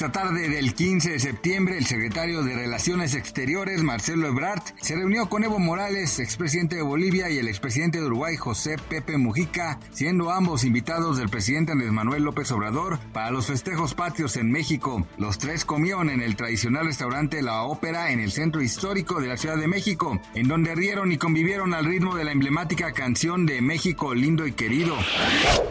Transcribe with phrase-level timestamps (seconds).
[0.00, 5.28] Esta tarde del 15 de septiembre, el secretario de Relaciones Exteriores, Marcelo Ebrard, se reunió
[5.28, 10.30] con Evo Morales, expresidente de Bolivia, y el expresidente de Uruguay, José Pepe Mujica, siendo
[10.30, 15.06] ambos invitados del presidente Andrés Manuel López Obrador para los festejos patrios en México.
[15.18, 19.36] Los tres comieron en el tradicional restaurante La Ópera en el centro histórico de la
[19.36, 23.60] Ciudad de México, en donde rieron y convivieron al ritmo de la emblemática canción de
[23.60, 24.96] México lindo y querido.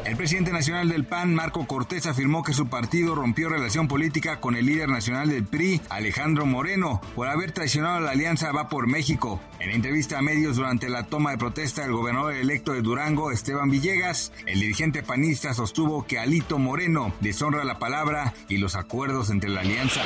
[0.06, 4.56] El presidente nacional del PAN, Marco Cortés, afirmó que su partido rompió relación política con
[4.56, 9.39] el líder nacional del PRI, Alejandro Moreno, por haber traicionado la alianza Va por México.
[9.59, 13.70] En entrevista a medios durante la toma de protesta del gobernador electo de Durango, Esteban
[13.70, 19.50] Villegas, el dirigente panista sostuvo que Alito Moreno deshonra la palabra y los acuerdos entre
[19.50, 20.02] la alianza.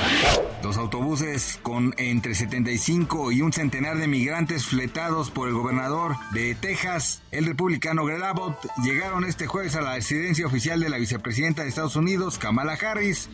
[0.61, 6.53] Dos autobuses con entre 75 y un centenar de migrantes fletados por el gobernador de
[6.55, 11.63] Texas, el republicano Greg Abbott, llegaron este jueves a la residencia oficial de la vicepresidenta
[11.63, 13.29] de Estados Unidos, Kamala Harris,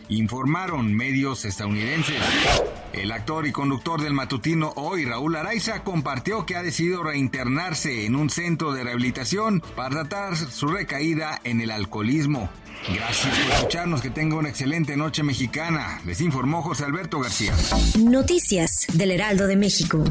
[0.78, 2.16] medios estadounidenses.
[2.92, 8.14] El actor y conductor del matutino Hoy, Raúl Araiza, compartió que ha decidido reinternarse en
[8.14, 12.48] un centro de rehabilitación para tratar su recaída en el alcoholismo.
[12.88, 16.00] Gracias por escucharnos, que tenga una excelente noche mexicana.
[16.06, 17.54] Les informó José Alberto García.
[17.98, 20.04] Noticias del Heraldo de México.